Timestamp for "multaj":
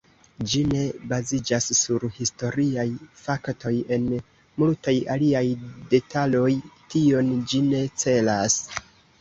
4.63-4.97